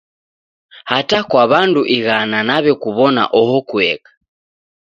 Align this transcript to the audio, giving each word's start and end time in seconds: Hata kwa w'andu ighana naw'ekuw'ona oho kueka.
Hata 0.91 1.19
kwa 1.29 1.43
w'andu 1.51 1.81
ighana 1.95 2.39
naw'ekuw'ona 2.47 3.23
oho 3.39 3.57
kueka. 3.69 4.11